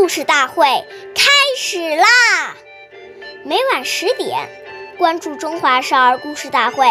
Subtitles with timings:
[0.00, 0.64] 故事大会
[1.14, 2.56] 开始啦！
[3.44, 4.48] 每晚十点，
[4.96, 6.86] 关注《中华少儿故事大会》，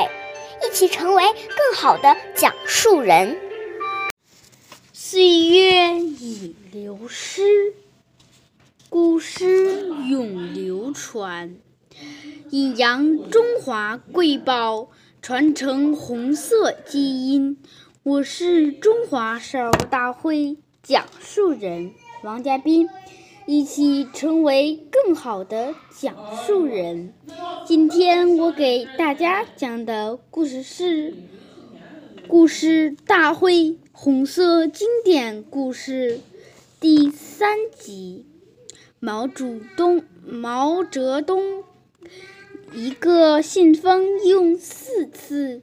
[0.64, 3.36] 一起成为更好的讲述人。
[4.94, 7.74] 岁月已流失，
[8.90, 11.56] 古诗永流传，
[12.52, 14.88] 阴阳中华瑰宝，
[15.20, 17.58] 传承红色基因。
[18.04, 21.96] 我是中华少儿大会讲述人。
[22.22, 22.90] 王嘉宾，
[23.46, 26.16] 一起成为更好的讲
[26.46, 27.14] 述人。
[27.66, 31.12] 今天我给大家讲的故事是
[32.28, 36.18] 《故事大会红色经典故事》
[36.82, 38.26] 第三集。
[39.00, 41.64] 毛主东毛泽东
[42.74, 45.62] 一个信封用四次。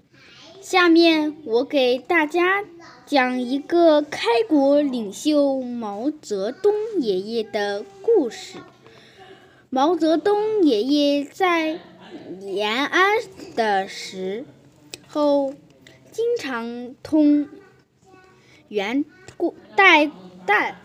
[0.68, 2.64] 下面我给大家。
[3.06, 8.58] 讲一个开国领袖毛泽东爷爷的故事。
[9.70, 11.78] 毛泽东爷爷在
[12.40, 13.16] 延安
[13.54, 14.44] 的时
[15.06, 15.54] 候，
[16.10, 17.48] 经常通
[18.66, 19.04] 元
[19.76, 20.10] 代
[20.46, 20.80] 代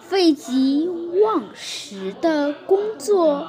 [0.00, 3.48] 废寝忘食的工作，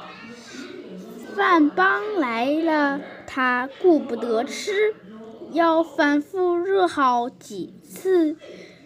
[1.36, 3.00] 饭帮来了。
[3.26, 4.94] 他顾不得吃，
[5.52, 8.36] 要反复热好几次，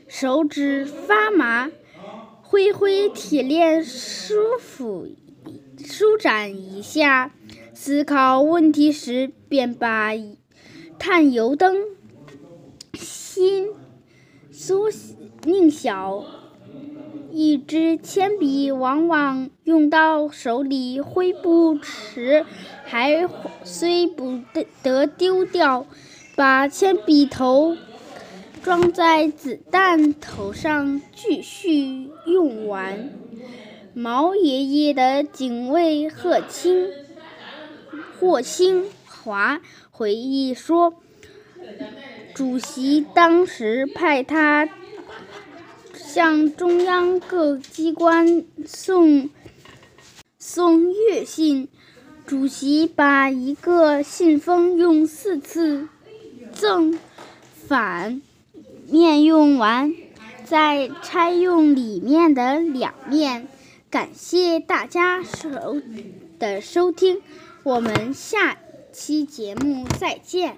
[0.08, 1.70] 手指发麻，
[2.42, 5.06] 挥挥铁链舒服
[5.78, 7.32] 舒展一下。
[7.72, 10.10] 思考问题时，便把
[10.98, 11.76] 炭油灯
[12.94, 13.70] 心
[14.50, 14.90] 缩
[15.44, 16.24] 拧小。
[17.32, 22.44] 一支铅笔往往用到手里挥不时，
[22.84, 23.28] 还
[23.62, 24.40] 虽不
[24.82, 25.86] 得丢掉，
[26.34, 27.76] 把铅笔头
[28.62, 33.10] 装在子弹头上继续用完。
[33.94, 36.88] 毛爷爷的警卫贺清
[38.18, 39.60] 霍兴华
[39.90, 40.94] 回忆说
[42.34, 44.68] ：“主席当时派他。”
[46.12, 49.30] 向中央各机关送
[50.40, 51.68] 送阅信，
[52.26, 55.88] 主席把一个信封用四次，
[56.52, 56.98] 正
[57.68, 58.20] 反
[58.88, 59.94] 面用完，
[60.44, 63.46] 再拆用里面的两面。
[63.88, 65.80] 感谢大家收
[66.40, 67.22] 的收听，
[67.62, 68.58] 我们下
[68.92, 70.56] 期节目再见。